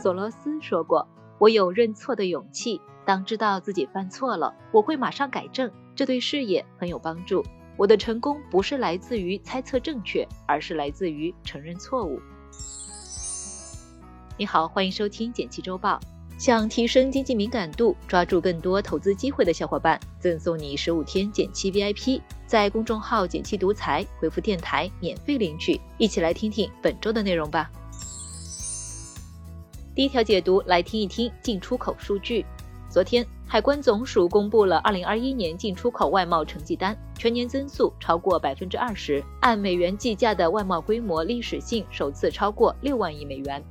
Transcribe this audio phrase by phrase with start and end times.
[0.00, 1.06] 索罗斯说过
[1.38, 2.80] ：“我有认错的勇气。
[3.04, 7.44] 当知道自己犯错了，我会马上改正，这对事业很有帮助。
[7.76, 12.18] 我的成功不是来自于猜测正确，而是来自于承认错误。”
[14.38, 16.00] 你好，欢迎收听简七周报。
[16.38, 25.78] 想提升经济敏感度，抓住更多投资机会的小伙伴，赠送你十五天减七 VIP，在公众号“减七独裁回复“电台”免费领取。
[25.98, 27.70] 一起来听听本周的内容吧。
[29.92, 32.46] 第一条解读，来听一听进出口数据。
[32.88, 43.62] 昨天，海关总署公布了二零二一年进出口外贸成绩单，全年增速超过百分之二十，按美元计价的外贸规模历史性首次超过六万亿美元。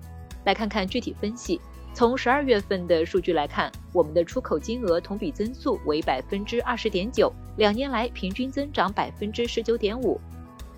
[0.44, 1.60] 来看看具体分析。
[1.94, 10.20] 从十二月份的数据来看，我们的出口金额同比增速为百分之二十点九，两年来平均增长百分之十九点五。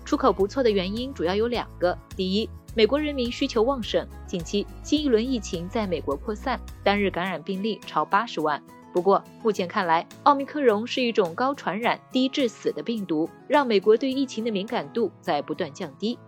[0.04, 8.62] 出口不错的原因主要有两个：第一，美国人民需求旺盛，近期新一轮疫情在美国扩散，单日感染病例超八十万。
[8.94, 16.18] 不过目前看来，奥密克戎是一种高传染、低致死的病毒，让美国对疫情的敏感度在不断降低。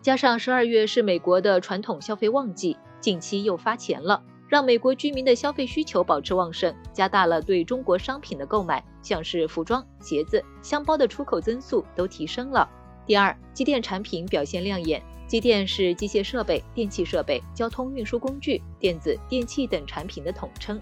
[0.00, 4.20] 加上十二月是美国的传统消费旺季，近期又发钱了。
[4.48, 12.68] 让美国居民的消费需求保持旺盛，加大了对中国商品的购买，像是服装、鞋子、箱包的出口增速都提升了。
[13.06, 15.00] 第二，机电产品表现亮眼。
[15.32, 20.78] 机电是机械设备、电气设备、交通运输工具、电子、电器等产品的统称。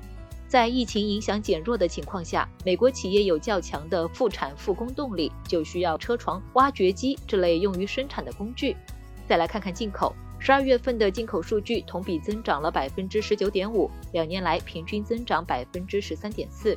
[0.48, 8.76] 在疫情影响减弱的情况下，美国企业有较强的复产复工动力，就需要车床、挖掘机这类用于生产的工具。
[9.28, 10.12] 再来看看进口。
[10.40, 16.76] 十二月份的进口数据同比增长了百分之十九点五，两年来平均增长百分之十三点四。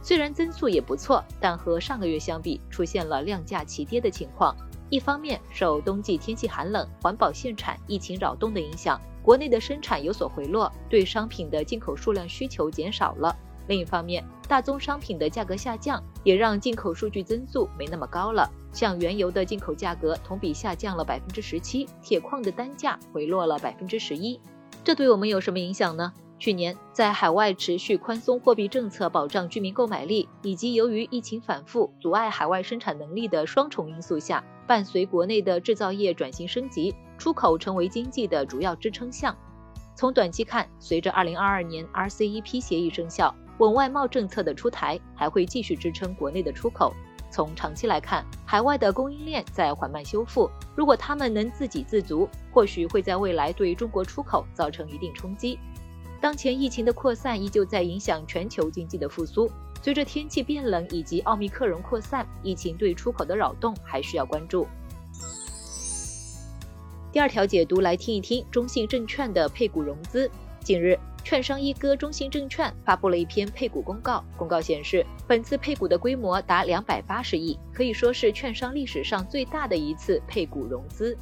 [0.00, 4.56] 虽然增速也不错，但和上个月相比，出现了量价齐跌的情况。
[4.90, 13.34] 一方面受冬季天气寒冷、环保限产、疫情扰动的影响，国内的生产有所回落，对商品的进口数量需求减少了。
[13.68, 18.50] 另一方面，大宗商品的价格下降，也让进口数据增速没那么高了。
[18.72, 24.40] 像原油的进口价格同比下降了百分之十七，铁矿的单价回落了百分之十一。
[24.82, 26.12] 这对我们有什么影响呢？
[26.40, 39.36] 去年在海外持续宽松货币政策保障居民购买力，以及由于疫情反复阻碍海外生产能力的双重因素下，伴随国内的制造业转型升级，出口成为经济的主要支撑项。
[39.94, 43.34] 从短期看，随着二零二二年 RCEP 协议生效。
[43.58, 46.94] 稳外贸政策的出台还会继续支撑国内的出口。
[47.30, 55.58] 从长期来看，海外的供应链在缓慢修复，如果他们能自给自足，或许会在未来对中国出口造成一定冲击。
[56.20, 59.50] 当前疫情的扩散依旧在影响全球经济的复苏，
[59.82, 64.66] 随着天气变冷以及奥密克戎扩散，疫情对出口的扰动还需要关注。
[67.10, 70.30] 第二条解读来听一听中信证券的配股融资。
[70.60, 70.98] 近日。
[71.22, 81.16] 券商一哥中信证券发布了一篇配股公告，公告显示，本次配股的规模达两百八十亿，可以说是券商历史上最大的一次配股融资。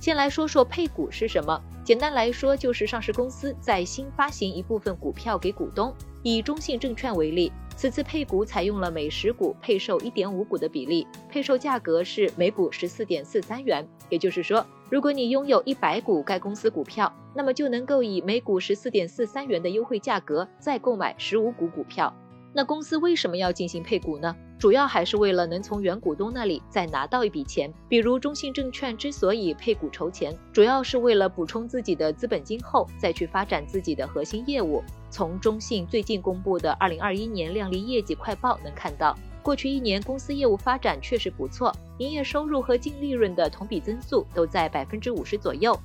[0.00, 5.94] 先来说说配股是什么，简单来说就是上市公司在新发行一部分股票给股东。
[6.22, 7.52] 以中信证券为例。
[7.76, 13.86] 此次配股采用了每十股配售一点五股的比例，配售价格是每股十四点四三元。
[14.08, 22.14] 也就是说，如果你拥有一百股该公司股票，那么就能够以每股十四点四三元的优惠价格再购买十五股股票。
[22.56, 24.34] 那公司为什么要进行配股呢？
[24.60, 27.68] 主要还是为了能从原股东那里再拿到一笔钱。
[27.88, 34.84] 比如中信证券之所以配股筹钱，主要是为了补充自己的资本金后再去发展自己的核心业务。
[35.10, 45.76] 从中信最近公布的二零二一年靓丽业绩快报能看到，过去一年公司业务发展确实不错，营业收入和净利润的同比增速都在百分之五十左右。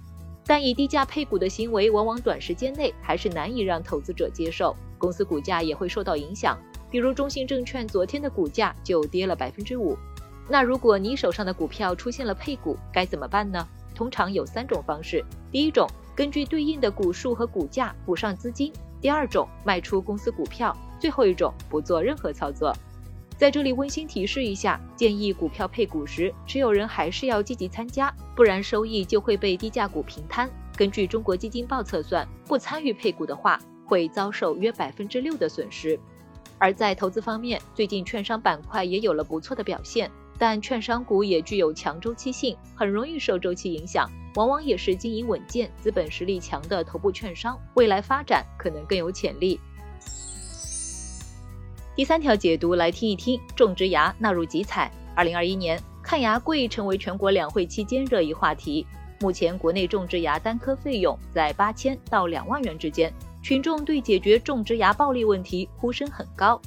[0.46, 6.56] 但以低价配股的行为，往往短时间内还是难以让投资者接受，公司股价也会受到影响。
[6.92, 9.98] 比如中信证券昨天的股价就跌了百分之五。
[10.48, 13.68] 那如果你手上的股票出现了配股，该怎么办呢？
[13.96, 22.76] 通常有三种方式：第一种，根据对应的股数和股价补上资金；第二种，卖出公司股票；最后一种，不做任何操作。
[23.38, 30.50] 在这里温馨提示一下，建议股票配股时，持有人还是要积极参加，不然收益就会被低价股平摊。
[30.76, 36.00] 根据中国基金报测算，不参与配股的话，会遭受约百分之六的损失。
[36.60, 49.60] 而在投资方面，最近券商板块也有了不错的表现，但券商股也具有强周期性，很容易受周期影响，往往也是经营稳健、资本实力强的头部券商，未来发展可能更有潜力。
[51.96, 54.92] 第三条解读来听一听，种植牙纳入集采。
[55.16, 58.86] 二零二一年，看牙贵成为全国两会期间热议话题。
[59.22, 66.60] 目前国内种植牙单颗费用在八千到两万元之间，群众对解决种植牙暴利问题呼声很高。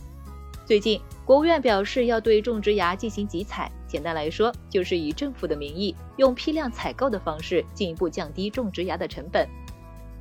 [0.64, 9.46] 最近，国务院表示要对种植牙进行集采，简单来说，就是以政府的名义，用批量采购的方式，进一步降低种植牙的成本。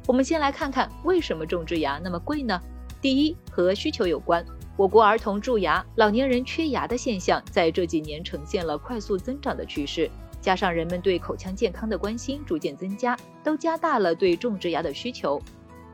[0.08, 2.60] 我们先来看看为什么种植牙那么贵呢？
[3.00, 4.44] 第一，和需求有关。
[4.78, 10.10] 我国儿童蛀牙、老年人缺牙的现象在这几年呈现了快速增长的趋势，
[10.42, 15.40] 加上人们对口腔健康的关心逐渐增加，都加大了对种植牙的需求。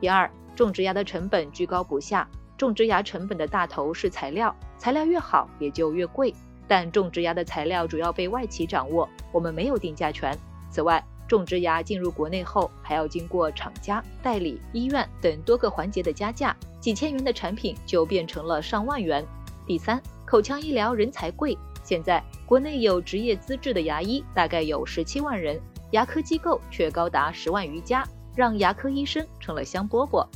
[0.00, 2.28] 第二，种植牙的成本居高不下。
[2.56, 6.34] 种植牙成本的大头是材料，材料越好也就越贵。
[6.66, 10.36] 但种植牙的材料主要被外企掌握，我们没有定价权。
[10.68, 19.24] 此外，种植牙进入国内后，还要经过厂家、代理、医院等多个环节的加价，几千元的产品就变成了上万元。
[19.64, 25.60] 第三，口腔医疗人才贵，现在国内有执业资质的牙医大概有十七万人，
[25.92, 28.04] 牙科机构却高达十万余家，
[28.34, 30.26] 让牙科医生成了香饽饽。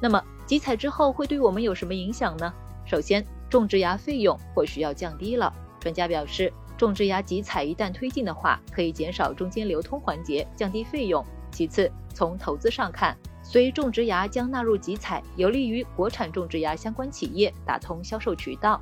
[0.00, 2.52] 那么，集采之后会对我们有什么影响呢？
[2.86, 5.52] 首先，种植牙费用或许要降低了。
[5.80, 11.24] 专家表示，种植牙集采一旦推进的话，可以减少中间流通环节，降低费用。
[11.50, 18.80] 其次，从投资上看，随种植牙将纳入集采，有利于国产种植牙相关企业打通销售渠道，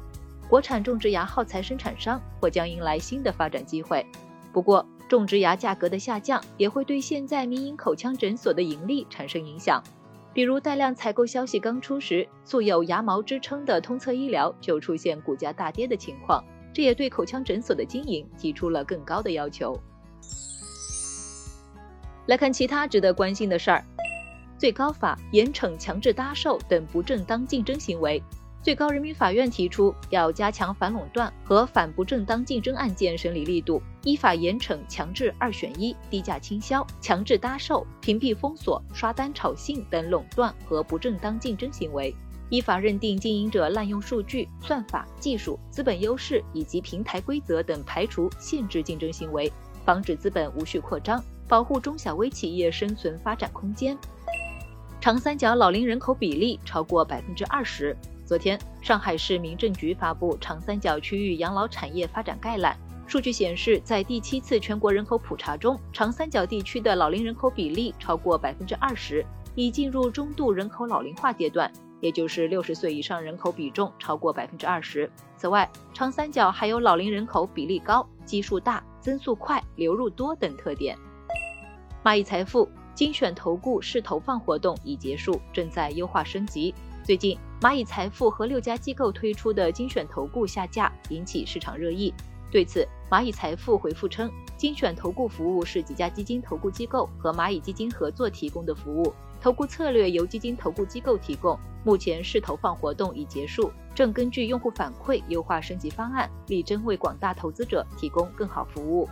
[0.49, 4.05] 国产种植牙耗材生产商或将迎来新的发展机会。
[4.53, 9.83] 不过，种植牙价格的下降也会对现在民营口腔诊所的盈利产生影响。
[10.37, 16.45] 比如大量采购消息刚出时，素有牙毛之称的通策医疗就出现股价大跌的情况，
[16.75, 19.81] 这也对口腔诊所的经营提出了更高的要求。
[22.27, 23.83] 来看其他值得关心的事儿，
[24.59, 28.23] 最高法严惩强制搭售等不正当竞争行为。
[28.67, 42.13] 最高人民法院提出，要加强反垄断和反不正当竞争案件审理力度，依法严惩强制二选一、低价倾销、强制搭售、屏蔽封锁、刷单炒信等垄断和不正当竞争行为；
[42.51, 49.49] 依法认定经营者滥用数据、算法、技术、资本优势以及平台规则等排除、限制竞争行为，
[49.85, 53.97] 防止资本无序扩张，保护中小微企业生存发展空间。
[55.01, 57.97] 长三角老龄人口比例超过百分之二十。
[58.27, 62.77] 昨天，上海市民政局发布《长三角区域养老产业发展概览》，
[63.09, 69.25] 数据显示，在第七次全国人口普查中，长三角地区的老龄人口比例超过百分之二十，
[69.55, 71.71] 已进入中度人口老龄化阶段，
[72.01, 75.09] 也就是六十岁以上人口比重超过百分之二十。
[75.37, 80.99] 此外，长三角还有老龄人口比例高、基数大、增速快、流入多等特点。
[82.03, 86.75] 蚂蚁财富精选投顾试投放活动已结束，正在优化升级。
[87.05, 92.13] 最近，蚂蚁财富和六家机构推出的精选投顾下架，引起市场热议。
[92.51, 101.59] 对此，蚂蚁财富回复称，精选投顾服务是几家基金投顾机构和蚂蚁基金合作提供的服务，投顾策略由基金投顾机构提供。
[101.83, 109.09] 目前试投放活动已结束，正根据用户反馈优化升级方案，力争为广大投资者提供更好服务。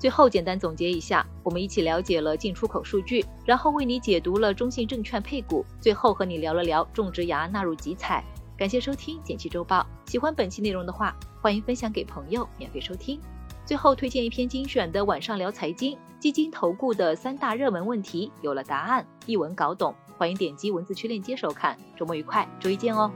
[0.00, 8.24] 最后简单总结一下，我们一起了解了进出口数据，然后为你解读了中信证券配股，最后和你聊了聊种植牙纳入集采。
[8.56, 13.20] 感谢收听简七周报，喜欢本期内容的话，欢迎分享给朋友免费收听。
[13.66, 19.94] 最后推荐一篇精选的晚上聊财经，基金投顾的三大热门问题有了答案，一文搞懂。
[20.16, 21.78] 欢迎点击文字区链接收看。
[21.94, 23.10] 周末愉快，周一见哦。